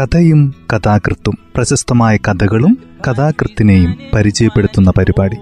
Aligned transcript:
കഥയും 0.00 0.54
കഥാകൃത്തും 0.72 1.38
പ്രശസ്തമായ 1.54 2.16
കഥകളും 2.16 2.78
കഥാകൃത്തിനെയും 3.06 3.98
പരിചയപ്പെടുത്തുന്ന 4.14 4.92
പരിപാടി. 4.98 5.36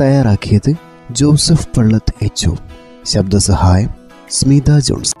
തയ്യാറാക്കിയത് 0.00 0.74
ജോസഫ് 1.10 1.68
പള്ളത്ത് 1.76 2.24
എച്ച് 2.24 2.50
ശബ്ദസഹായം 3.06 3.90
സ്മിത 4.30 4.78
ജോൺസ്. 4.78 5.14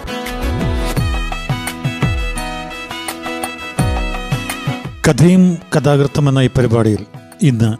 കഥയും 5.08 5.58
കഥാകൃത്തും 5.76 6.28
എന്ന 6.28 6.38
ഈ 6.38 6.50
പരിപാടിയിൽ 6.58 7.06
ഇന്ന് 7.42 7.76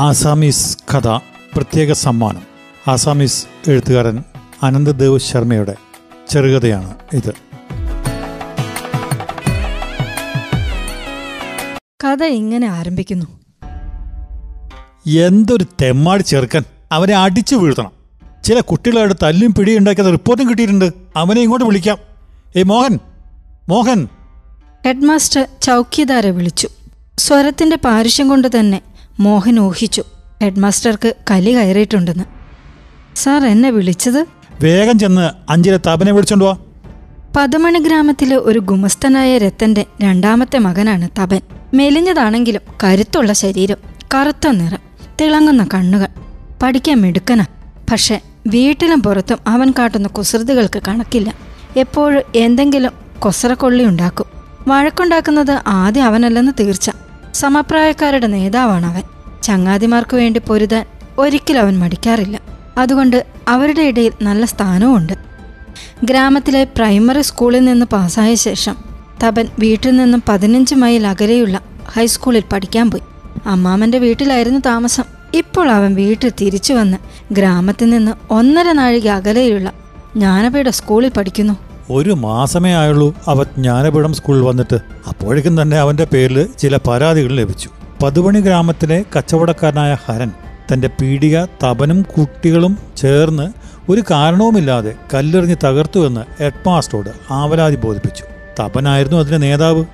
ആസാമീസ് 0.00 0.78
കഥ 0.94 1.08
പ്രത്യേക 1.56 1.92
സമ്മാനം. 1.92 2.42
ആസാമീസ് 2.88 3.46
എഴുത്തുകാരൻ 3.70 4.22
അനന്തദേവ് 4.62 5.18
ശർമ്മയുടെ 5.18 5.74
ചെറുകഥയാണ് 6.28 6.94
ഇത്. 7.12 7.34
കഥ 12.04 12.24
ഇങ്ങനെ 12.24 12.66
ആരംഭിക്കുന്നു. 12.66 13.26
എന്തൊരു 15.10 15.66
തെമ്മാടി 15.82 16.22
ചെറുക്കൻ. 16.22 16.62
അവനെ 16.92 17.16
അടിച്ചു 17.16 17.56
വീഴ്ത്തണം. 17.56 17.90
ചില 18.44 18.60
കുട്ടികളായിട്ട് 18.60 19.14
തല്ലും 19.22 19.54
പിടിയും 19.54 19.78
ഉണ്ടാക്കിയത് 19.78 20.12
റിപ്പോർട്ടും 20.12 20.48
കിട്ടിയിട്ടുണ്ട്. 20.48 20.92
അവനെ 21.16 21.40
ഇങ്ങോട്ട് 21.40 21.66
വിളിക്കാം. 21.66 21.98
ഏ 22.56 22.62
മോഹൻ. 22.62 22.98
മോഹൻ. 23.68 24.08
ഹെഡ്മാസ്റ്റർ 24.86 25.46
ചൗക്കിദാരെ 25.62 26.30
വിളിച്ചു. 26.30 26.68
സ്വരത്തിന്റെ 27.18 27.76
പാരുഷ്യം 27.76 28.28
കൊണ്ട് 28.28 28.48
തന്നെ 28.58 28.82
മോഹൻ 29.20 29.60
ഊഹിച്ചു. 29.60 30.04
ഹെഡ്മാസ്റ്റർക്ക് 30.42 31.14
കലി 31.30 31.50
കയറിയിട്ടുണ്ടെന്ന്. 31.50 32.24
സാർ 33.16 33.46
എന്നെ 33.46 33.70
വിളിച്ചത്? 33.70 34.37
വേഗം 34.62 34.98
ചെന്ന് 34.98 35.30
അഞ്ചിലെ 35.50 35.76
തപനെ 35.76 36.12
വിളിച്ചോണ്ട് 36.12 36.44
പോവാ 36.44 36.56
ഗ്രാമത്തിലെ 37.78 38.36
ഒരു 38.36 38.58
ഗുമസ്തനായ 38.58 39.38
രത്തന്റെ 39.38 39.86
രണ്ടാമത്തെ 40.02 40.58
മകനാണ് 40.58 41.08
തപൻ. 41.22 41.40
മെലിഞ്ഞതാണെങ്കിലും 41.74 42.60
കരുത്തുള്ള 42.84 43.32
ശരീരം 43.32 43.76
കറുത്ത 44.14 44.48
നിറം 44.48 44.78
തിളങ്ങുന്ന 45.20 45.68
കണ്ണുകൾ 45.74 46.08
പഠിക്കാൻ 46.62 47.00
മിടുക്കന. 47.00 47.42
പക്ഷെ 47.92 48.20
വീട്ടിലും 48.46 49.02
പുറത്തും 49.02 49.38
അവൻ 49.46 49.70
കാട്ടുന്ന 49.78 50.08
കുസൃതികൾക്ക് 50.08 50.82
കണക്കില്ല. 50.88 51.34
എപ്പോഴും 51.76 52.22
എന്തെങ്കിലും 52.34 52.90
കൊസറക്കൊള്ളി 53.18 53.84
ഉണ്ടാക്കും. 53.84 54.26
വഴക്കുണ്ടാക്കുന്നത് 54.68 55.62
ആദ്യം 55.66 56.04
അവനല്ലെന്ന് 56.04 56.52
തീർച്ച. 56.60 56.90
സമപ്രായക്കാരുടെ 57.34 58.26
നേതാവാണ് 58.26 58.86
അവൻ. 58.86 59.02
ചങ്ങാതിമാർക്ക് 59.42 60.16
വേണ്ടി 60.16 60.40
പൊരുതാൻ 60.40 60.86
ഒരിക്കലും 61.18 61.60
അവൻ 61.60 61.78
മടിക്കാറില്ല. 61.78 62.40
അതുകൊണ്ട് 62.78 63.37
അവരുടെ 63.48 63.82
ഇടയിൽ 63.82 64.12
നല്ല 64.22 64.46
സ്ഥാനവുമുണ്ട്. 64.46 65.12
ഗ്രാമത്തിലെ 66.04 66.64
പ്രൈമറി 66.64 67.22
സ്കൂളിൽ 67.22 67.64
നിന്ന് 67.64 67.86
പാസ്സായ 67.86 68.34
ശേഷം 68.34 68.76
തപൻ 69.26 69.48
വീട്ടിൽ 69.58 69.96
നിന്നും 69.96 70.22
പതിനഞ്ച് 70.28 70.74
മൈൽ 70.74 71.06
അകലെയുള്ള 71.06 71.60
ഹൈസ്കൂളിൽ 71.92 72.42
പഠിക്കാൻ 72.52 72.90
പോയി. 72.90 73.02
അമ്മാമന്റെ 73.46 73.98
വീട്ടിലായിരുന്നു 73.98 74.60
താമസം. 74.60 75.04
ഇപ്പോൾ 75.34 75.70
അവൻ 75.70 75.94
വീട്ടിൽ 75.94 76.32
തിരിച്ചു 76.40 76.72
വന്ന് 76.74 76.98
ഗ്രാമത്തിൽ 77.34 77.90
നിന്ന് 77.90 78.12
ഒന്നര 78.30 78.72
നാഴിക 78.72 79.08
അകലെയുള്ള 79.08 79.72
ജ്ഞാനപീഠ 80.16 80.68
സ്കൂളിൽ 80.68 81.08
പഠിക്കുന്നു. 81.08 81.54
ഒരു 81.90 82.10
മാസമേ 82.10 82.74
ആയുള്ളൂ 82.74 83.14
അവൻ 83.26 83.44
ജ്ഞാനപീഠം 83.44 84.14
സ്കൂളിൽ 84.14 84.40
വന്നിട്ട്. 84.40 84.74
അപ്പോഴേക്കും 85.08 85.62
തന്നെ 85.62 85.76
അവന്റെ 85.76 86.04
പേരിൽ 86.04 86.48
ചില 86.58 86.76
പരാതികൾ 86.76 87.32
ലഭിച്ചു. 87.32 87.68
പതുപണി 88.02 88.40
ഗ്രാമത്തിലെ 88.40 89.04
കച്ചവടക്കാരനായ 89.18 89.96
ഹരൻ 90.06 90.30
തന്റെ 90.72 90.88
പീഡിക 90.88 91.44
തപനും 91.44 92.02
കുട്ടികളും 92.02 92.78
ചേർന്ന് 92.96 93.52
ഒരു 93.88 94.04
കാരണവുമില്ലാതെ 94.10 94.94
കല്ലെറിഞ്ഞ് 95.14 95.56
തകർത്തുവെന്ന് 95.64 96.42
ഹെഡ്മാസ്റ്ററോട് 96.42 97.10
ആവലാതി 97.30 97.76
ബോധിപ്പിച്ചു. 97.76 98.24
തപനായിരുന്നു 98.60 99.16
അതിന്റെ 99.16 99.36
നേതാവ്. 99.36 99.84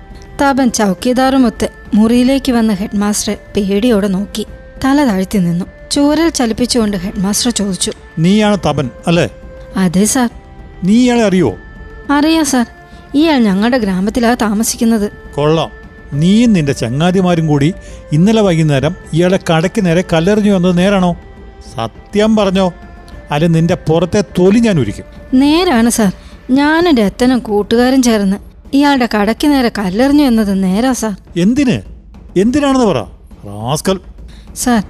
തപൻ 0.43 0.71
ചൗക്കിദാറുമൊത്ത് 0.71 1.69
മുറിയിലേക്ക് 1.95 2.53
വന്ന 2.53 2.73
ഹെഡ്മാസ്റ്റർ 2.73 3.37
പേടിയോടെ 3.57 4.09
നോക്കി. 4.09 4.47
തല 4.85 5.05
താഴ്ത്തി 5.05 5.39
നിന്നു. 5.39 5.65
ചൂരൽ 5.91 6.29
ചലിപ്പിച്ചുകൊണ്ട് 6.29 6.97
ഹെഡ്മാസ്റ്റർ 6.97 7.51
ചോദിച്ചു. 7.53 7.93
നീയാണ് 8.19 8.59
തപൻ 8.67 8.91
അല്ലേ? 9.07 9.29
അതെ 9.77 10.05
സാർ. 10.05 10.31
നീ 10.85 10.95
ഇയാളെ 10.95 11.25
അറിയോ? 11.25 11.57
അറിയാം 12.11 12.45
സാർ. 12.45 12.67
ഇയാൾ 13.15 13.39
ഞങ്ങളുടെ 13.39 13.79
ഗ്രാമത്തിലാ 13.79 14.35
താമസിക്കുന്നത്. 14.35 15.13
കൊള്ളാം. 15.35 15.84
നീയും 16.15 16.53
നിന്റെ 16.53 16.73
ചങ്ങാതിമാരും 16.73 17.47
കൂടി 17.47 17.75
ഇന്നലെ 18.13 18.43
വൈകുന്നേരം 18.43 18.95
ഇയാളെ 19.13 19.39
കടയ്ക്ക് 19.51 19.87
നേരെ 19.87 20.05
കല്ലെറിഞ്ഞു 20.13 20.53
വന്നത് 20.53 20.79
നേരാണോ? 20.79 21.17
സത്യം 21.75 22.37
പറഞ്ഞോ 22.37 22.73
അല്ലെ 23.31 23.49
നിന്റെ 23.49 23.75
പുറത്തെ 23.75 24.21
തൊലി 24.39 24.59
ഞാൻ 24.59 24.81
ഒരുക്കും 24.81 25.05
നേരാണ് 25.41 25.91
സാർ. 25.91 26.13
ഞാനും 26.51 26.95
രത്തനും 26.97 27.39
കൂട്ടുകാരും 27.39 28.03
ചേർന്ന് 28.03 28.37
ഇയാളുടെ 28.77 29.09
കടയ്ക്ക് 29.15 29.49
നേരെ 29.49 29.71
കല്ലെറിഞ്ഞു 29.79 30.25
എന്നത് 30.25 30.63
നേരാ 30.65 30.93
സാർ. 30.93 31.15
എന്തിന്? 31.37 31.77
എന്തിനാണെന്ന് 32.37 32.87
പറ. 32.87 33.01
റാസ്കൽ. 33.47 34.01
സാർ 34.57 34.83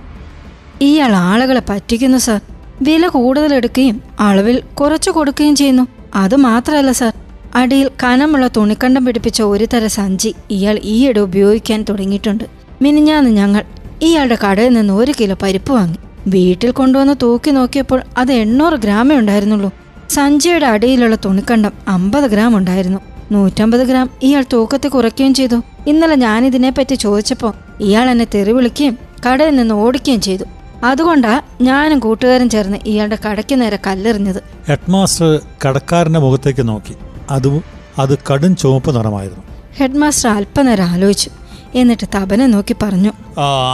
ഇയാൾ 0.80 1.16
ആളുകളെ 1.16 1.62
പറ്റിക്കുന്നു 1.68 2.18
സാർ. 2.18 2.40
വില 2.82 3.06
കൂടുതൽ 3.08 3.54
എടുക്കുകയും 3.54 4.02
അളവിൽ 4.20 4.62
കുറച്ചു 4.80 5.10
കൊടുക്കുകയും 5.10 5.56
ചെയ്യുന്നു. 5.56 5.84
അത് 6.14 6.36
മാത്രമല്ല 6.36 6.92
സാർ. 6.92 7.12
അടിയിൽ 7.56 7.91
കനമുള്ള 8.03 8.48
തുണിക്കണ്ടം 8.48 9.04
പിടിപ്പിച്ച 9.04 9.42
ഒരു 9.42 9.66
തര 9.75 9.87
സഞ്ചി 9.87 10.34
ഇയാൾ 10.50 10.81
ഈയിടെ 10.82 11.20
ഉപയോഗിക്കാൻ 11.20 11.84
തുടങ്ങിയിട്ടുണ്ട്. 11.88 12.44
മിനിഞ്ഞാന്ന് 12.82 13.31
ഞങ്ങൾ 13.31 13.62
ഇയാളുടെ 14.03 14.38
കടയിൽ 14.44 14.72
നിന്ന് 14.72 14.92
ഒരു 14.92 15.12
കിലോ 15.20 15.37
പരിപ്പ് 15.42 15.72
വാങ്ങി. 15.72 15.98
വീട്ടിൽ 16.28 16.70
കൊണ്ടുവന്ന് 16.70 17.14
തൂക്കി 17.22 17.50
നോക്കിയപ്പോൾ 17.50 18.03
അത് 18.16 18.32
എണ്ണൂറ് 18.32 18.75
ഗ്രാമേ 18.75 19.16
ഉണ്ടായിരുന്നുള്ളൂ. 19.16 19.70
സഞ്ചിയുടെ 20.09 20.66
അടിയിലുള്ള 20.66 21.16
തുണിക്കണ്ടം 21.16 21.72
അമ്പത് 21.88 22.25
ഗ്രാം 22.25 22.56
ഉണ്ടായിരുന്നു. 22.56 22.98
നൂറ്റമ്പത് 23.32 23.81
ഗ്രാം 23.81 24.10
ഇയാൾ 24.22 24.44
തൂക്കത്തെ 24.53 24.88
കുറയ്ക്കുകയും 24.88 25.34
ചെയ്തു. 25.34 25.62
ഇന്നലെ 25.87 26.14
ഞാൻ 26.14 26.47
ഇതിനെപ്പറ്റി 26.47 26.94
ചോദിച്ചപ്പോൾ 26.94 27.53
ഇയാൾ 27.81 28.10
എന്നെ 28.10 28.26
തെറി 28.34 28.53
വിളിക്കുകയും 28.53 28.98
കടയിൽ 29.26 29.56
നിന്ന് 29.56 29.75
ഓടിക്കുകയും 29.75 30.20
ചെയ്തു. 30.20 30.44
അതുകൊണ്ടാ 30.84 31.43
ഞാനും 31.62 31.98
കൂട്ടുകാരും 31.98 32.48
ചേർന്ന് 32.48 32.78
ഇയാളുടെ 32.87 33.19
കടയ്ക്ക് 33.26 33.60
നേരെ 33.60 33.78
കല്ലെറിഞ്ഞത്. 33.87 34.43
ഹെഡ്മാസ്റ്റർ 34.69 35.41
കടക്കാരന്റെ 35.66 36.20
മുഖത്തേക്ക് 36.20 36.69
നോക്കി. 36.69 36.94
അതും 37.30 37.64
അത് 37.98 38.18
കടും 38.32 38.56
ചുവപ്പ് 38.56 38.96
നിറമായിരുന്നു. 38.96 39.42
ഹെഡ്മാസ്റ്റർ 39.76 40.30
അല്പനേരം 40.30 40.84
ആലോചിച്ചു. 40.84 41.30
എന്നിട്ട് 41.74 42.06
തപനെ 42.14 42.46
നോക്കി 42.46 42.76
പറഞ്ഞു. 42.82 43.12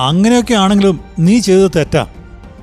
അങ്ങനെയൊക്കെ 0.07 0.55
ആണെങ്കിലും 0.55 1.01
നീ 1.19 1.39
ചെയ്തത് 1.39 1.71
തെറ്റാ. 1.77 2.07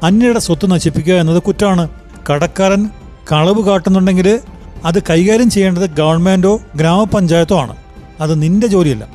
അന്യയുടെ 0.03 0.39
സ്വത്ത് 0.39 0.71
നശിപ്പിക്കുക 0.71 1.13
എന്നത് 1.13 1.41
കുറ്റമാണ് 1.41 1.89
കടക്കാരൻ 2.29 2.89
കളവ് 3.31 3.63
കാട്ടുന്നുണ്ടെങ്കിൽ 3.63 4.39
അത് 4.85 5.03
കൈകാര്യം 5.03 5.49
ചെയ്യേണ്ടത് 5.49 5.89
ഗവൺമെന്റോ 5.89 6.59
ഗ്രാമപഞ്ചായത്തോ 6.75 7.59
ആണ്. 7.59 7.75
അത് 8.19 8.41
നിന്റെ 8.41 8.67
ജോലിയല്ല. 8.67 9.07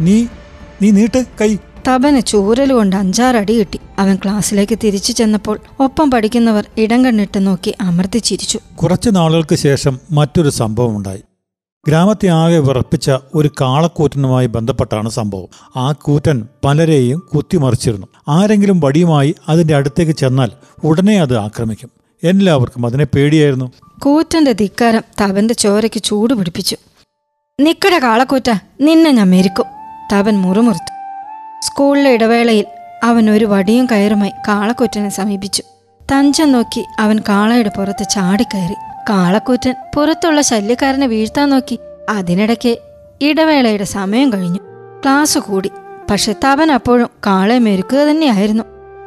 നീ 0.00 0.26
നീ 0.82 0.90
നീട്ട് 0.90 1.24
കൈ. 1.40 1.56
തപന് 1.88 2.20
ചൂരലുകൊണ്ട് 2.20 2.96
അഞ്ചാറടി 2.96 3.58
കിട്ടി. 3.58 3.80
അവൻ 3.98 4.16
ക്ലാസ്സിലേക്ക് 4.16 4.78
തിരിച്ചു 4.84 5.12
ചെന്നപ്പോൾ 5.12 5.58
ഒപ്പം 5.80 6.10
പഠിക്കുന്നവർ 6.10 6.66
ഇടം 6.78 7.04
കണ്ണിട്ട് 7.04 7.46
നോക്കി 7.46 7.74
അമർത്തി 7.80 8.18
ചിരിച്ചു. 8.18 8.58
കുറച്ചു 8.82 9.10
നാളുകൾക്ക് 9.10 9.54
ശേഷം 9.54 10.00
മറ്റൊരു 10.10 10.48
സംഭവം 10.48 10.96
ഉണ്ടായി. 10.96 11.22
ഗ്രാമത്തെ 11.88 12.28
ആകെ 12.28 12.58
വിറപ്പിച്ച 12.58 13.10
ഒരു 13.34 13.50
കാളക്കൂറ്റനുമായി 13.60 14.46
ബന്ധപ്പെട്ടാണ് 14.46 15.08
സംഭവം. 15.08 15.46
ആ 15.76 15.92
കൂറ്റൻ 15.92 16.48
പലരെയും 16.64 17.22
കുത്തിമറിച്ചിരുന്നു. 17.34 18.06
ആരെങ്കിലും 18.28 18.80
വടിയുമായി 18.80 19.34
അതിന്റെ 19.48 19.74
അടുത്തേക്ക് 19.74 20.12
ചെന്നാൽ 20.12 20.50
ഉടനെ 20.84 21.20
അത് 21.20 21.36
ആക്രമിക്കും. 21.36 21.90
എല്ലാവർക്കും 22.24 22.86
അതിനെ 22.86 23.04
പേടിയായിരുന്നു. 23.04 23.72
കൂറ്റന്റെ 24.02 24.52
ധിക്കാരം 24.52 25.02
തപന്റെ 25.22 25.54
ചോരയ്ക്ക് 25.54 26.02
ചൂട് 26.02 26.34
പിടിപ്പിച്ചു. 26.34 26.76
നിക്കട 27.60 27.98
കാളക്കൂറ്റ 27.98 28.50
നിന്നെ 28.80 29.10
ഞാൻ 29.10 29.30
മെരുക്കും 29.30 29.64
തപൻ 30.12 30.38
മുറുമുറുത്തു. 30.38 30.97
സ്കൂളിലെ 31.62 32.10
ഇടവേളയിൽ 32.10 32.66
അവൻ 33.04 33.30
ഒരു 33.30 33.44
വടിയും 33.44 33.86
കയറുമായി 33.92 34.32
കാളക്കൂറ്റനെ 34.48 35.08
സമീപിച്ചു. 35.08 35.62
തഞ്ചം 36.12 36.52
നോക്കി 36.52 36.84
അവൻ 36.98 37.18
കാളയുടെ 37.28 37.68
പുറത്ത് 37.68 38.08
ചാടിക്കയറി. 38.08 38.74
കാളക്കൂറ്റൻ 39.10 39.74
പുറത്തുള്ള 39.96 40.40
ശല്യക്കാരനെ 40.40 41.06
വീഴ്ത്താൻ 41.06 41.50
നോക്കി. 41.50 41.78
അതിനിടയ്ക്ക് 42.08 42.78
ഇടവേളയുടെ 43.22 43.84
സമയം 43.84 44.32
കഴിഞ്ഞു. 44.32 44.58
ക്ലാസ് 45.02 45.38
കൂടി. 45.38 45.70
പക്ഷെ 46.10 46.34
തവൻ 46.44 46.72
അപ്പോഴും 46.72 47.08
കാളയെ 47.26 47.58
മെരുക്കുക 47.58 47.98
തന്നെയായിരുന്നു. 47.98 48.64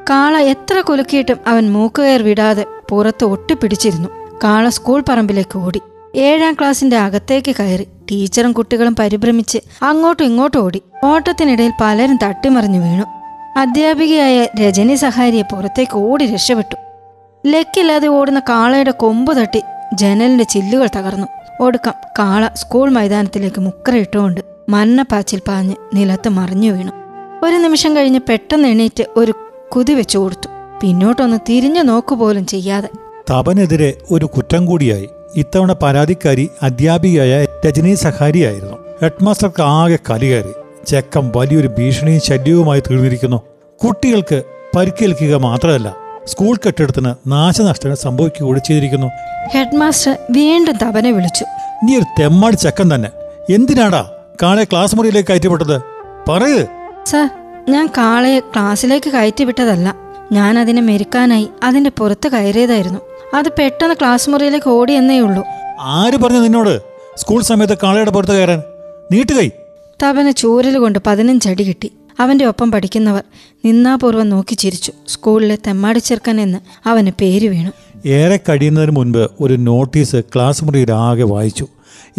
കാള 0.10 0.38
എത്ര 0.38 0.82
കുലുക്കിയിട്ടും 0.82 1.38
അവൻ 1.48 1.74
മൂക്കുകയർ 1.74 2.22
വിടാതെ 2.22 2.66
പുറത്ത് 2.90 3.26
ഒട്ടിപ്പിടിച്ചിരുന്നു. 3.26 4.10
കാള 4.44 4.70
സ്കൂൾ 4.70 5.04
പറമ്പിലേക്ക് 5.10 5.58
ഓടി. 5.58 5.82
ഏഴാം 6.16 6.54
ക്ലാസിന്റെ 6.54 6.98
അകത്തേക്ക് 6.98 7.56
കയറി. 7.60 7.88
ടീച്ചറും 8.12 8.52
കുട്ടികളും 8.52 8.96
പരിഭ്രമിച്ച് 9.00 9.58
അങ്ങോട്ടും 9.84 10.24
ഇങ്ങോട്ടും 10.24 10.60
ഓടി. 10.60 10.82
ഓട്ടത്തിനിടയിൽ 11.04 11.72
പലരും 11.82 12.20
തട്ടിമറിഞ്ഞു 12.24 12.80
വീണു. 12.80 13.04
അധ്യാപികയായ 13.60 14.48
രജനി 14.62 14.96
സഹാരിയെ 14.96 15.42
പുറത്തേക്ക് 15.42 15.98
ഓടി 15.98 16.26
രക്ഷപ്പെട്ടു. 16.26 16.76
ലക്കില്ലാതെ 17.46 18.08
ഓടുന്ന 18.08 18.40
കാളയുടെ 18.40 18.92
കൊമ്പ് 18.92 19.38
തട്ടി 19.38 19.62
ജനലിന്റെ 19.94 20.44
ചില്ലുകൾ 20.44 20.88
തകർന്നു. 20.96 21.28
ഒടുക്കം 21.62 21.94
കാള 22.20 22.50
സ്കൂൾ 22.54 22.90
മൈതാനത്തിലേക്ക് 22.90 23.62
മുക്കറയിട്ടുകൊണ്ട് 23.62 24.42
മരണപ്പാച്ചിൽ 24.70 25.42
പാഞ്ഞ് 25.48 25.76
നിലത്ത് 25.94 26.30
മറിഞ്ഞു 26.30 26.72
വീണു. 26.72 26.92
ഒരു 27.46 27.56
നിമിഷം 27.56 27.96
കഴിഞ്ഞ് 27.96 28.20
പെട്ടെന്ന് 28.30 28.68
എണീറ്റ് 28.68 29.04
ഒരു 29.18 29.34
കുതി 29.76 29.94
വെച്ചു 29.94 30.18
കൊടുത്തു 30.18 30.48
പിന്നോട്ടൊന്ന് 30.82 31.38
തിരിഞ്ഞു 31.50 31.82
നോക്കുപോലും 31.82 32.46
ചെയ്യാതെ. 32.46 32.90
തപനെതിരെ 33.32 33.94
ഒരു 34.12 34.26
കുറ്റം 34.26 34.66
കൂടിയായി. 34.66 35.08
ഇത്തവണ 35.36 35.74
പരാതിക്കാരി 35.74 36.50
അധ്യാപികയായ 36.64 37.48
രജനി 37.68 37.94
സഹാരിയായിരുന്നു 37.94 38.78
ഹെഡ്മാസ്റ്റർക്ക് 39.02 39.62
ആകെ 39.62 40.00
കലികയറി 40.10 40.54
ചെക്കം 40.88 41.32
വലിയൊരു 41.36 41.68
ഭീഷണിയും 41.68 42.22
ശല്യവുമായി 42.22 42.80
തീർന്നിരിക്കുന്നു. 42.80 43.42
കുട്ടികൾക്ക് 43.84 44.44
പരിക്കേൽക്കുക 44.76 45.36
മാത്രമല്ല 45.36 45.96
സ്കൂൾ 46.26 46.56
കെട്ടിടത്തിന് 46.56 47.14
നാശനഷ്ടങ്ങൾ 47.28 47.96
സംഭവിക്കുക 47.96 48.44
കൂടി 48.44 48.60
ചെയ്തിരിക്കുന്നു. 48.60 49.08
ഹെഡ്മാസ്റ്റർ 49.54 50.18
വീണ്ടും 50.32 50.78
തവനെ 50.82 51.12
വിളിച്ചു. 51.12 51.46
നീ 51.84 51.98
ഒരു 51.98 52.06
തെമ്മാടി 52.20 52.56
ചെക്കൻ 52.56 52.96
തന്നെ. 52.96 53.10
എന്തിനാടാ 53.54 54.10
കാളെ 54.42 54.64
ക്ലാസ് 54.64 54.96
മുറിയിലേക്ക് 54.96 55.30
കയറ്റിവിട്ടത്? 55.30 55.82
പറയ്. 56.30 56.66
സർ 57.06 57.30
ഞാൻ 57.70 57.88
കാളയെ 57.88 58.40
ക്ലാസ്സിലേക്ക് 58.40 59.10
കയറ്റിവിട്ടതല്ല. 59.10 59.96
ഞാൻ 60.32 60.60
അതിനെ 60.60 60.82
മെരുക്കാനായി 60.82 61.50
അതിന്റെ 61.64 61.92
പുറത്ത് 62.00 62.28
കയറിയതായിരുന്നു. 62.28 63.00
അത് 63.34 63.50
പെട്ടെന്ന് 63.60 63.96
ക്ലാസ് 63.96 64.30
മുറിയിലേക്ക് 64.30 64.70
ഓടി 64.70 64.94
എന്നേ 64.94 65.20
ഉള്ളൂ. 65.20 65.44
ആര് 65.80 66.18
പറഞ്ഞു 66.18 66.40
നിന്നോട്? 66.40 66.82
സ്കൂൾ 67.18 67.42
സമയത്ത് 67.42 67.78
കാളയുടെ 67.84 68.12
പുറത്ത് 68.12 68.32
കയറാൻ. 68.32 68.62
നീട്ടുകൈ 69.12 69.50
തപന് 70.04 70.32
ചൂരൽ 70.32 70.78
കൊണ്ട് 70.78 71.00
പതിനഞ്ചടി 71.08 71.64
കിട്ടി. 71.64 71.92
അവന്റെ 72.20 72.46
ഒപ്പം 72.46 72.72
പഠിക്കുന്നവർ 72.72 73.24
നിന്നാപൂർവം 73.66 74.30
നോക്കി 74.30 74.54
ചിരിച്ചു. 74.54 74.92
സ്കൂളിലെ 75.08 75.58
തെമ്മാടി 75.68 76.00
ചെറുക്കൻ 76.00 76.42
എന്ന് 76.42 76.58
അവന് 76.88 77.12
പേര് 77.22 77.48
വീണു. 77.48 77.72
ഏറെ 78.08 78.40
കഴിയുന്നതിന് 78.50 78.92
മുൻപ് 78.92 79.28
ഒരു 79.40 79.54
നോട്ടീസ് 79.54 80.16
ക്ലാസ് 80.16 80.64
മുറിയിൽ 80.64 80.92
ആകെ 80.92 81.24
വായിച്ചു. 81.24 81.68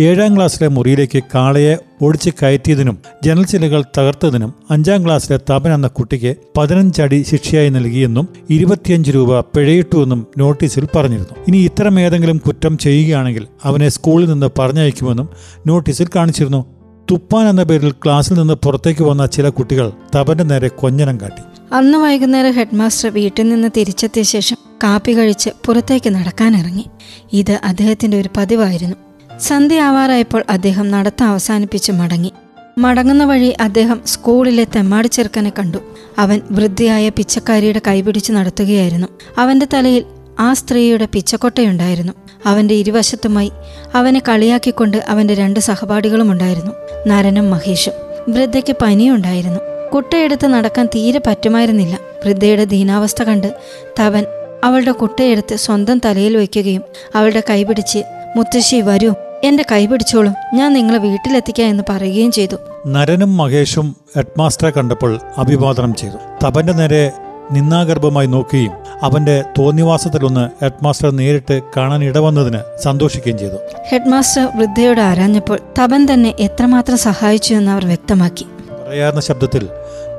ഏഴാം 0.00 0.36
ക്ലാസ്സിലെ 0.36 0.68
മുറിയിലേക്ക് 0.68 1.22
കാളയെ 1.34 1.76
ഒടിച്ച് 2.02 2.30
കയറ്റിയതിനും 2.42 2.98
ജനൽ 3.24 3.44
ചിലകൾ 3.44 3.84
തകർത്തതിനും 3.98 4.54
അഞ്ചാം 4.70 5.04
ക്ലാസ്സിലെ 5.04 5.38
തപൻ 5.50 5.74
എന്ന 5.74 5.86
കുട്ടിക്ക് 5.86 6.36
പതിനഞ്ചടി 6.58 7.24
ശിക്ഷയായി 7.30 7.68
നൽകിയെന്നും 7.68 8.28
ഇരുപത്തിയഞ്ച് 8.50 9.10
രൂപ 9.10 9.40
പിഴയിട്ടുവെന്നും 9.40 10.26
നോട്ടീസിൽ 10.38 10.88
പറഞ്ഞിരുന്നു. 10.96 11.34
ഇനി 11.48 11.56
ഇത്തരം 11.56 12.00
ഏതെങ്കിലും 12.00 12.36
കുറ്റം 12.36 12.78
ചെയ്യുകയാണെങ്കിൽ 12.78 13.46
അവനെ 13.64 13.88
സ്കൂളിൽ 13.88 14.28
നിന്ന് 14.28 14.48
പറഞ്ഞയക്കുമെന്നും 14.58 15.28
നോട്ടീസിൽ 15.66 16.08
കാണിച്ചിരുന്നു. 16.16 16.64
തുപ്പാൻ 17.10 17.48
എന്ന 17.48 17.62
പേരിൽ 17.62 17.90
ക്ലാസ്സിൽ 17.90 18.34
നിന്ന് 18.34 18.54
പുറത്തേക്ക് 18.54 19.02
വന്ന 19.02 19.26
ചില 19.26 19.48
കുട്ടികൾ 19.48 19.92
തപന്റെ 20.16 20.44
നേരെ 20.44 20.68
കൊഞ്ഞനം 20.68 21.20
കാട്ടി. 21.20 21.42
അന്ന് 21.74 21.98
വൈകുന്നേരം 21.98 22.52
ഹെഡ്മാസ്റ്റർ 22.52 23.10
വീട്ടിൽ 23.10 23.48
നിന്ന് 23.48 23.68
തിരിച്ചെത്തിയ 23.76 24.22
ശേഷം 24.22 24.56
കാപ്പി 24.82 25.12
കഴിച്ച് 25.12 25.50
പുറത്തേക്ക് 25.66 26.10
നടക്കാനിറങ്ങി. 26.10 26.86
ഇത് 27.32 27.60
അദ്ദേഹത്തിന്റെ 27.64 28.20
ഒരു 28.20 28.28
പതിവായിരുന്നു. 28.36 28.96
സന്ധ്യ 29.42 29.80
ആവാറായപ്പോൾ 29.80 30.44
അദ്ദേഹം 30.50 30.90
നടത്തം 30.90 31.26
അവസാനിപ്പിച്ച് 31.26 31.92
മടങ്ങി. 31.92 32.32
മടങ്ങുന്ന 32.78 33.24
വഴി 33.24 33.54
അദ്ദേഹം 33.60 34.00
സ്കൂളിലെ 34.06 34.64
തെമ്മാടി 34.64 35.06
ചെറുക്കനെ 35.06 35.52
കണ്ടു. 35.58 35.78
അവൻ 36.18 36.40
വൃദ്ധയായ 36.50 37.08
പിച്ചക്കാരിയുടെ 37.08 37.80
കൈപിടിച്ച് 37.86 38.32
നടത്തുകയായിരുന്നു. 38.32 39.06
അവന്റെ 39.38 39.66
തലയിൽ 39.74 40.04
ആ 40.40 40.52
സ്ത്രീയുടെ 40.52 41.08
പിച്ചക്കൊട്ടയുണ്ടായിരുന്നു. 41.12 42.12
അവന്റെ 42.46 42.74
ഇരുവശത്തുമായി 42.74 43.52
അവനെ 43.94 44.22
കളിയാക്കിക്കൊണ്ട് 44.28 44.96
അവന്റെ 45.08 45.34
രണ്ട് 45.34 45.60
സഹപാഠികളും 45.60 46.32
ഉണ്ടായിരുന്നു. 46.32 46.72
നരനും 47.06 47.50
മഹേഷും. 47.50 47.92
വൃദ്ധയ്ക്ക് 48.28 48.76
പനിയുണ്ടായിരുന്നു. 48.82 49.60
കുട്ടയെടുത്ത് 49.94 50.46
നടക്കാൻ 50.46 50.86
തീരെ 50.86 51.20
പറ്റുമായിരുന്നില്ല. 51.26 51.98
വൃദ്ധയുടെ 52.26 52.64
ദീനാവസ്ഥ 52.64 53.22
കണ്ട് 53.22 53.54
തവൻ 54.00 54.24
അവളുടെ 54.64 54.92
കുട്ടയെടുത്ത് 54.92 55.56
സ്വന്തം 55.56 56.00
തലയിൽ 56.04 56.36
വയ്ക്കുകയും 56.36 56.82
അവളുടെ 57.14 57.42
കൈപിടിച്ച് 57.50 57.98
മുത്തശ്ശി 58.36 58.76
വരൂ. 58.80 59.14
എന്റെ 59.44 59.64
കൈ 59.72 59.86
പിടിച്ചോളൂ. 59.86 60.32
ഞാൻ 60.54 60.72
നിങ്ങളെ 60.72 60.98
വീട്ടിലെത്തിക്കാം 60.98 61.66
എന്ന് 61.66 61.84
പറയുകയും 61.90 62.32
ചെയ്തു. 62.32 62.56
നരനും 62.86 63.36
മഹേഷും 63.36 63.96
ഹെഡ്മാസ്റ്ററെ 64.16 64.70
കണ്ടപ്പോൾ 64.70 65.20
അഭിവാദനം 65.38 65.94
ചെയ്തു. 65.94 66.46
തപന്റെ 66.46 66.72
നേരെ 66.72 67.12
നിന്നാഗർഭമായി 67.52 68.26
നോക്കുകയും 68.26 68.72
അവന്റെ 69.02 69.44
തോന്നിവാസത്തിലൊന്ന് 69.58 70.64
ഹെഡ്മാസ്റ്റർ 70.64 71.10
നേരിട്ട് 71.10 71.60
കാണാൻ 71.76 72.04
ഇടവന്നതിന് 72.04 72.60
സന്തോഷിക്കുകയും 72.82 73.38
ചെയ്തു. 73.38 73.58
ഹെഡ്മാസ്റ്റർ 73.90 74.48
വൃദ്ധയോട് 74.56 75.00
ആരാഞ്ഞപ്പോൾ 75.00 75.58
തപൻ 75.80 76.14
തന്നെ 76.14 76.34
എത്രമാത്രം 76.38 76.98
സഹായിച്ചു 76.98 77.54
എന്ന് 77.54 77.72
അവർ 77.72 77.86
വ്യക്തമാക്കി. 77.86 78.46
പറയാർന്ന 78.88 79.20
ശബ്ദത്തിൽ 79.20 79.68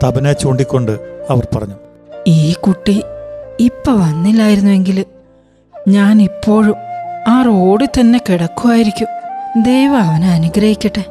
തപനെ 0.04 0.34
ചൂണ്ടിക്കൊണ്ട് 0.34 0.92
അവർ 1.30 1.48
പറഞ്ഞു 1.56 1.75
ഈ 2.28 2.54
കുട്ടി 2.54 3.04
ഇപ്പൊ 3.60 3.92
വന്നില്ലായിരുന്നുവെങ്കിൽ 3.94 5.06
ഞാൻ 5.88 6.22
ഇപ്പോഴും 6.22 6.75
ആ 7.28 7.42
റോഡിൽ 7.42 7.86
തന്നെ 7.86 8.22
കിടക്കുമായിരിക്കും. 8.30 9.08
ദൈവം 9.64 9.98
അവനെ 9.98 10.31
അനുഗ്രഹിക്കട്ടെ. 10.31 11.06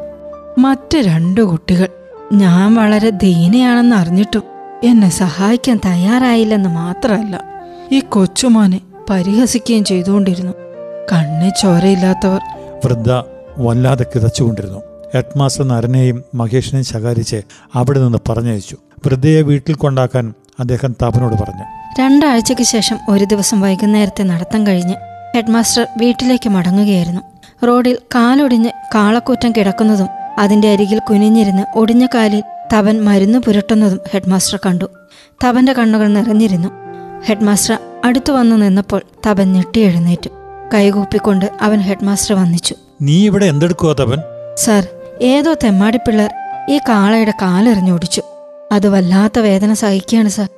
മറ്റു 0.59 0.99
രണ്ടു 0.99 1.41
കുട്ടികൾ. 1.41 1.89
ഞാൻ 2.33 2.75
വളരെ 2.75 3.11
ദീനയാണെന്ന് 3.11 3.97
അറിഞ്ഞിട്ടും 3.97 4.43
എന്നെ 4.85 5.11
സഹായിക്കാൻ 5.11 5.81
തയ്യാറായില്ലെന്ന് 5.87 6.69
മാത്രമല്ല 6.69 7.45
ഈ 7.93 8.01
കൊച്ചുമോനെ 8.01 8.81
പരിഹസിക്കുകയും 9.11 9.85
ചെയ്തുകൊണ്ടിരുന്നു. 9.85 10.53
കണ്ണി 11.13 11.51
ചോരയില്ലാത്തവർ. 11.61 12.41
വൃദ്ധ 12.85 13.13
വല്ലാതെ 13.59 14.07
കിതച്ചുകൊണ്ടിരുന്നു. 14.15 14.79
ഹെഡ്മാസ്റ്റർ 15.15 15.65
നരനെയും 15.65 16.25
മഹേഷിനെയും 16.35 16.85
ശകാരിച്ച് 16.85 17.43
അവിടെ 17.75 18.01
നിന്ന് 18.01 18.19
പറഞ്ഞയച്ചു. 18.29 18.77
വൃദ്ധയെ 19.07 19.43
വീട്ടിൽ 19.43 19.75
കൊണ്ടാക്കാൻ 19.75 20.35
അദ്ദേഹം 20.61 20.97
തപനോട് 21.03 21.35
പറഞ്ഞു. 21.35 21.63
രണ്ടാഴ്ചയ്ക്ക് 22.01 22.63
ശേഷം 22.63 22.99
ഒരു 23.09 23.25
ദിവസം 23.25 23.61
വൈകുന്നേരത്തെ 23.61 24.23
നടത്തം 24.23 24.67
കഴിഞ്ഞ് 24.67 25.12
ഹെഡ്മാസ്റ്റർ 25.35 25.87
വീട്ടിലേക്ക് 25.97 26.49
മടങ്ങുകയായിരുന്നു. 26.49 27.21
റോഡിൽ 27.67 27.99
കാലൊടിഞ്ഞ് 28.15 28.71
കാളക്കൂറ്റം 28.95 29.53
കിടക്കുന്നതും 29.53 30.07
അതിന്റെ 30.39 30.73
അരികിൽ 30.73 30.99
കുനിഞ്ഞിരുന്ന് 30.99 31.79
ഒടിഞ്ഞ 31.79 32.07
കാലിൽ 32.07 32.43
തവൻ 32.73 33.05
മരുന്ന് 33.05 33.39
പുരട്ടുന്നതും 33.39 34.01
ഹെഡ്മാസ്റ്റർ 34.13 34.61
കണ്ടു. 34.67 34.85
തവന്റെ 35.45 35.73
കണ്ണുകൾ 35.73 36.09
നിറഞ്ഞിരുന്നു. 36.09 36.69
ഹെഡ്മാസ്റ്റർ 37.27 37.79
അടുത്തു 38.05 38.33
വന്നു 38.33 38.57
നിന്നപ്പോൾ 38.57 39.03
തവൻ 39.27 39.53
ഞെട്ടിയെഴുന്നേറ്റു 39.53 40.31
കൈകൂപ്പിക്കൊണ്ട് 40.75 41.47
അവൻ 41.61 41.79
ഹെഡ്മാസ്റ്റർ 41.79 42.37
വന്നിച്ചു. 42.37 42.75
നീ 43.03 43.27
ഇവിടെ 43.27 43.47
എന്തെടുക്കുക 43.47 43.93
തപൻ? 43.93 44.19
സാർ 44.55 44.89
ഏതോ 45.23 45.55
തെമ്മാടിപ്പിള്ളർ 45.65 46.31
ഈ 46.71 46.79
കാളയുടെ 46.79 47.31
കാലെറിഞ്ഞോടിച്ചു. 47.31 48.23
അത് 48.73 48.89
വല്ലാത്ത 48.89 49.39
വേദന 49.39 49.73
സഹിക്കുകയാണ് 49.73 50.29
സാർ. 50.29 50.49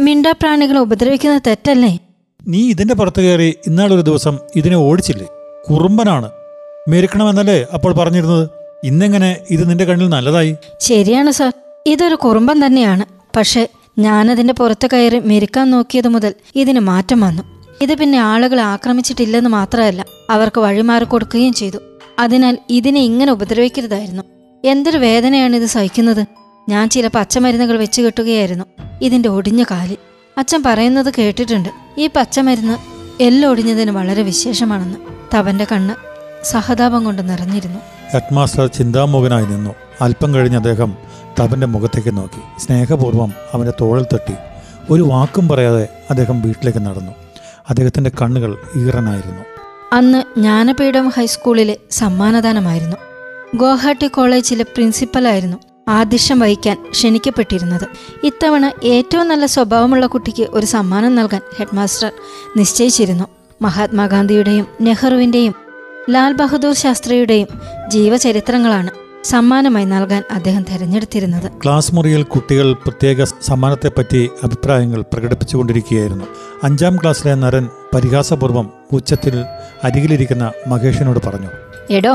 മിണ്ടാപ്രാണികളെ 0.00 0.80
ഉപദ്രവിക്കുന്നത് 0.80 1.42
തെറ്റല്ലേ? 1.46 1.98
നീ 2.48 2.70
ഇതിന്റെ 2.70 2.94
പുറത്ത് 2.94 3.20
കയറി 3.20 3.56
ഇന്നാളൊരു 3.66 4.00
ദിവസം 4.00 4.38
ഇതിനെ 4.56 4.76
ഓടിച്ചില്ലേ? 4.76 5.26
കുറുമ്പനാണ്. 5.70 6.30
മെരുക്കണമെന്നല്ലേ 6.88 7.66
അപ്പോൾ 7.74 7.92
പറഞ്ഞിരുന്നത്? 7.92 8.48
ഇന്നെങ്ങനെ 8.84 9.36
ഇത് 9.50 9.70
നിന്റെ 9.70 9.84
കണ്ണിൽ 9.84 10.08
നല്ലതായി? 10.08 10.56
ശരിയാണ് 10.80 11.30
സാർ. 11.30 11.52
ഇതൊരു 11.86 12.14
കുറുമ്പൻ 12.14 12.66
തന്നെയാണ്. 12.66 13.04
പക്ഷേ 13.36 13.68
ഞാനതിന്റെ 13.98 14.54
പുറത്ത് 14.54 14.90
കയറി 14.92 15.18
മെരുക്കാൻ 15.18 15.70
നോക്കിയത് 15.70 16.08
മുതൽ 16.08 16.34
ഇതിന് 16.54 16.80
മാറ്റം 16.80 17.20
വന്നു. 17.20 17.42
ഇത് 17.82 17.94
പിന്നെ 17.94 18.18
ആളുകളെ 18.18 18.62
ആക്രമിച്ചിട്ടില്ലെന്ന് 18.62 19.50
മാത്രമല്ല 19.50 20.06
അവർക്ക് 20.30 20.60
വഴിമാറി 20.60 21.04
കൊടുക്കുകയും 21.04 21.52
ചെയ്തു. 21.52 21.78
അതിനാൽ 22.18 22.58
ഇതിനെ 22.70 23.00
ഇങ്ങനെ 23.00 23.32
ഉപദ്രവിക്കരുതായിരുന്നു. 23.32 24.22
എന്തൊരു 24.64 24.98
വേദനയാണ് 24.98 25.56
ഇത് 25.56 25.66
സഹിക്കുന്നത്? 25.66 26.26
ഞാൻ 26.68 26.90
ചില 26.90 27.06
പച്ചമരുന്നുകൾ 27.06 27.78
വെച്ചു 27.78 28.02
കെട്ടുകയായിരുന്നു. 28.02 28.64
ഇതിന്റെ 29.02 29.28
ഒടിഞ്ഞ 29.28 29.62
കാലിൽ. 29.62 29.96
അച്ഛൻ 30.38 30.62
പറയുന്നത് 30.66 31.12
കേട്ടിട്ടുണ്ട്. 31.18 31.68
ഈ 32.00 32.10
പച്ചമരുന്ന് 32.16 32.78
എല്ലൊടിഞ്ഞതിന് 33.22 33.90
വളരെ 33.90 34.22
വിശേഷമാണെന്ന് 34.22 34.96
തവന്റെ 35.34 35.66
കണ്ണ് 35.72 35.94
സഹതാപം 36.44 37.04
കൊണ്ട് 37.04 37.28
നിറഞ്ഞിരുന്നു. 37.28 37.80
ഹെഡ്മാസ്റ്റർ 38.12 38.66
ചിന്താമുഖനായി 38.66 39.44
നിന്നു. 39.44 39.74
അല്പം 40.00 40.34
കഴിഞ്ഞ് 40.34 40.56
അദ്ദേഹം 40.56 40.96
തവന്റെ 41.40 41.66
മുഖത്തേക്ക് 41.66 42.16
നോക്കി. 42.16 42.60
സ്നേഹപൂർവം 42.60 43.32
അവന്റെ 43.54 43.72
തോളിൽ 43.80 44.02
തട്ടി. 44.02 44.34
ഒരു 44.90 45.02
വാക്കും 45.02 45.48
പറയാതെ 45.48 45.88
അദ്ദേഹം 46.10 46.42
വീട്ടിലേക്ക് 46.42 46.86
നടന്നു. 46.86 47.12
അദ്ദേഹത്തിന്റെ 47.70 48.10
കണ്ണുകൾ 48.22 48.56
ഈറനായിരുന്നു. 48.76 49.44
അന്ന് 49.92 50.18
ജ്ഞാനപീഠം 50.36 51.08
ഹൈസ്കൂളിലെ 51.08 51.76
സമ്മാനദാനമായിരുന്നു. 51.90 52.96
ഗോഹാട്ടി 53.56 54.06
കോളേജിലെ 54.06 54.62
പ്രിൻസിപ്പലായിരുന്നു 54.62 55.56
ആദിഷം 55.96 56.38
വഹിക്കാൻ 56.38 56.76
ക്ഷണിക്കപ്പെട്ടിരുന്നത്. 56.90 57.86
ഇത്തവണ 58.24 58.70
ഏറ്റവും 58.84 59.28
നല്ല 59.28 59.46
സ്വഭാവമുള്ള 59.46 60.06
കുട്ടിക്ക് 60.06 60.46
ഒരു 60.50 60.66
സമ്മാനം 60.66 61.14
നൽകാൻ 61.14 61.42
ഹെഡ്മാസ്റ്റർ 61.58 62.10
നിശ്ചയിച്ചിരുന്നു. 62.56 63.24
മഹാത്മാഗാന്ധിയുടെയും 63.62 64.66
നെഹ്റുവിന്റെയും 64.80 65.54
ലാൽ 66.10 66.32
ബഹദൂർ 66.32 66.74
ശാസ്ത്രിയുടെയും 66.74 67.48
ജീവചരിത്രങ്ങളാണ് 67.88 68.90
സമ്മാനമായി 69.24 69.84
നൽകാൻ 69.84 70.22
അദ്ദേഹം 70.30 70.62
തിരഞ്ഞെടുത്തിരുന്നത്. 70.62 71.48
ക്ലാസ് 71.64 71.94
മുറിയിൽ 71.94 72.22
കുട്ടികൾ 72.22 72.72
പ്രത്യേക 72.72 73.24
സമ്മാനത്തെപ്പറ്റി 73.24 74.30
അഭിപ്രായങ്ങൾ 74.44 75.00
പ്രകടിപ്പിച്ചുകൊണ്ടിരിക്കുകയായിരുന്നു. 75.12 76.24
അഞ്ചാം 76.64 76.96
ക്ലാസ്സിലെ 76.96 77.34
നരൻ 77.34 77.68
പരിഹാസപൂർവം 77.94 78.70
ഉച്ചത്തിൽ 78.92 79.36
അരികിലിരിക്കുന്ന 79.84 80.52
മഹേഷിനോട് 80.66 81.20
പറഞ്ഞു 81.26 81.50
എടോ 81.90 82.14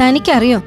തനിക്കറിയോ 0.00 0.58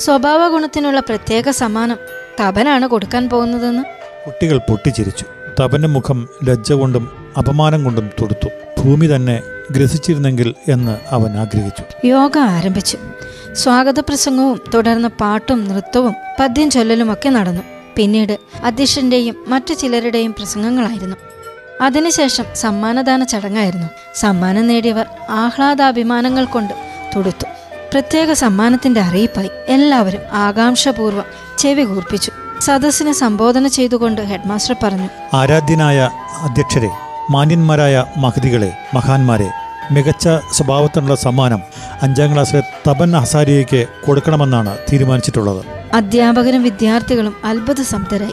സ്വഭാവ 0.00 0.48
ഗുണത്തിനുള്ള 0.48 1.00
പ്രത്യേക 1.00 1.50
സമ്മാനം 1.50 1.96
തപനാണ് 2.40 2.86
കൊടുക്കാൻ 2.86 3.28
പോകുന്നതെന്ന്. 3.28 3.82
കുട്ടികൾ 4.26 4.58
പൊട്ടിച്ചിരിച്ചു. 4.58 5.24
തപന്റെ 5.62 5.88
മുഖം 5.88 6.28
ലജ്ജ 6.44 6.72
കൊണ്ടും 6.72 7.32
അപമാനം 7.38 7.84
കൊണ്ടും 7.84 8.10
തൊടുത്തു. 8.20 8.48
ഭൂമി 8.80 9.06
തന്നെ 9.06 9.42
ഗ്രസിച്ചിരുന്നെങ്കിൽ 9.70 10.54
എന്ന് 10.68 10.98
അവൻ 11.10 11.38
ആഗ്രഹിച്ചു. 11.38 12.06
യോഗ 12.06 12.38
ആരംഭിച്ചു. 12.38 12.98
സ്വാഗത 13.52 14.00
പ്രസംഗവും 14.00 14.60
തുടർന്ന് 14.74 15.08
പാട്ടും 15.08 15.64
നൃത്തവും 15.64 16.14
പദ്യം 16.40 16.70
ചൊല്ലലുമൊക്കെ 16.70 17.28
നടന്നു. 17.28 17.62
പിന്നീട് 17.96 18.38
അധ്യക്ഷന്റെയും 18.64 19.36
മറ്റു 19.48 19.74
ചിലരുടെയും 19.74 20.32
പ്രസംഗങ്ങളായിരുന്നു. 20.32 21.16
അതിനുശേഷം 21.80 22.44
സമ്മാനദാന 22.54 23.24
ചടങ്ങായിരുന്നു. 23.24 23.86
സമ്മാനം 24.14 24.66
നേടിയവർ 24.66 25.06
ആഹ്ലാദാഭിമാനങ്ങൾ 25.30 26.44
കൊണ്ട് 26.44 26.74
തൊടുത്തു. 27.16 27.59
പ്രത്യേക 27.92 28.32
സമ്മാനത്തിന്റെ 28.32 29.00
അറിയിപ്പായി 29.00 29.50
എല്ലാവരും 29.68 30.20
ആകാംക്ഷപൂർവം 30.32 31.24
ചെവി 31.58 31.82
കൂർപ്പിച്ചു. 31.82 32.30
സദസ്സിനെ 32.60 33.12
സംബോധന 33.12 33.68
ചെയ്തുകൊണ്ട് 33.68 34.22
ഹെഡ്മാസ്റ്റർ 34.22 34.76
പറഞ്ഞു 34.82 35.36
ആരാധ്യനായ 35.36 36.10
അധ്യക്ഷരെ 36.40 36.90
മാന്യന്മാരായ 37.30 38.04
മഹതികളെ 38.16 38.76
മഹാന്മാരെ 38.94 39.50
മികച്ച 39.90 40.28
സ്വഭാവത്തിനുള്ള 40.52 41.14
സമ്മാനം 41.14 41.60
അഞ്ചാം 42.02 42.32
ക്ലാസ്സിലെ 42.32 42.62
തപൻ 42.88 43.12
ഹസാരിയയ്ക്ക് 43.12 43.86
കൊടുക്കണമെന്നാണ് 44.06 44.78
തീരുമാനിച്ചിട്ടുള്ളത്. 44.92 45.64
അധ്യാപകരും 45.92 46.62
വിദ്യാർത്ഥികളും 46.62 47.34
അത്ഭുത 47.44 47.82
സംതരായി. 47.82 48.32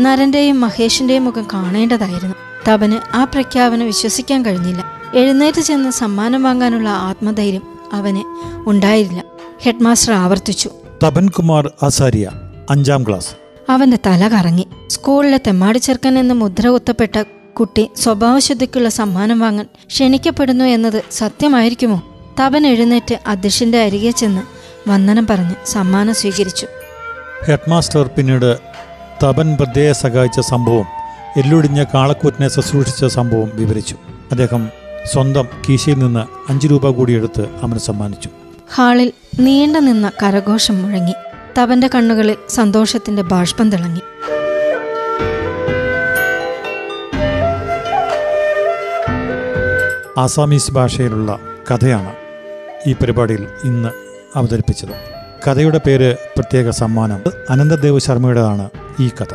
നരന്റെയും 0.00 0.60
മഹേഷിന്റെയും 0.60 1.24
മുഖം 1.24 1.48
കാണേണ്ടതായിരുന്നു. 1.52 2.34
തപന് 2.68 3.16
ആ 3.16 3.24
പ്രഖ്യാപനം 3.24 3.86
വിശ്വസിക്കാൻ 3.86 4.44
കഴിഞ്ഞില്ല. 4.44 4.84
എഴുന്നേറ്റ് 5.14 5.60
ചെന്ന് 5.60 5.90
സമ്മാനം 5.90 6.42
വാങ്ങാനുള്ള 6.42 6.88
ആത്മധൈര്യം 6.88 7.77
അവന് 7.92 8.22
ഉണ്ടായിരുന്നില്ല. 8.68 9.24
ഹെഡ്മാസ്റ്റർ 9.62 10.14
ആവർത്തിച്ചു. 10.14 10.70
തപൻ 11.04 11.28
കുമാർ 11.28 11.72
ആസാരിയ 11.82 12.30
അഞ്ചാം 12.70 13.04
ക്ലാസ്. 13.08 13.28
അവന്റെ 13.70 13.98
തല 14.06 14.28
കറങ്ങി. 14.28 14.66
സ്കൂളിലെ 14.86 15.36
തെമ്മാടി 15.36 15.78
ചെറുക്കൻ 15.78 16.18
എന്ന് 16.18 16.34
മുദ്ര 16.34 16.68
കുത്തപ്പെട്ട 16.68 17.22
കുട്ടി 17.60 17.90
സ്വഭാവശുദ്ധിക്കുള്ള 17.96 18.88
സമ്മാനം 18.88 19.40
വാങ്ങാൻ 19.40 19.66
ക്ഷണിക്കപ്പെടുന്നു 19.86 20.64
എന്നത് 20.64 21.02
സത്യമായിരിക്കുമോ? 21.10 22.02
തപൻ 22.40 22.66
എഴുന്നേറ്റ് 22.66 23.18
അധ്യക്ഷന്റെ 23.26 23.82
അരികെ 23.82 24.10
ചെന്ന് 24.10 24.42
വന്ദനം 24.90 25.26
പറഞ്ഞ് 25.26 25.54
സമ്മാനം 25.66 26.14
സ്വീകരിച്ചു. 26.14 26.66
ഹെഡ്മാസ്റ്റർ 27.46 28.10
പിന്നീട് 28.16 28.58
തപൻ 29.24 29.56
പ്രത്യേക 29.56 29.92
സഹായിച്ച 29.92 30.40
സംഭവം 30.40 30.84
എല്ലൊടിഞ്ഞ 31.36 31.84
കാളക്കൂറ്റിനെ 31.94 32.48
ശുശ്രൂഷിച്ച 32.48 33.04
സംഭവം 33.04 33.50
വിവരിച്ചു. 33.54 33.96
അദ്ദേഹം 34.30 34.68
സ്വന്തം 35.12 35.48
കീശയിൽ 35.68 35.98
നിന്ന് 35.98 36.50
അഞ്ചു 36.50 36.68
രൂപ 36.68 36.88
കൂടി 36.88 37.12
എടുത്ത് 37.12 37.48
അവന് 37.62 37.78
സമ്മാനിച്ചു. 37.78 38.28
ഹാളിൽ 38.74 39.12
നീണ്ടു 39.40 39.78
നിന്ന 39.78 40.12
കരഘോഷം 40.22 40.82
മുഴങ്ങി. 40.82 41.12
തവന്റെ 41.58 41.90
കണ്ണുകളിൽ 41.94 42.36
സന്തോഷത്തിന്റെ 42.48 43.22
ബാഷ്പം 43.22 43.70
തിളങ്ങി. 43.70 44.00
ആസാമീസ് 50.18 50.72
ഭാഷയിലുള്ള 50.72 51.38
കഥയാണ് 51.70 52.12
ഈ 52.86 52.92
പരിപാടിയിൽ 52.92 53.46
ഇന്ന് 53.64 53.88
അവതരിപ്പിച്ചത്. 54.36 54.94
കഥയുടെ 55.48 55.80
പേര് 55.86 56.14
പ്രത്യേക 56.14 56.70
സമ്മാനം. 56.70 57.22
അനന്തദേവ് 57.50 58.00
ശർമ്മയുടേതാണ് 58.00 58.70
ഈ 59.00 59.08
കഥ. 59.08 59.34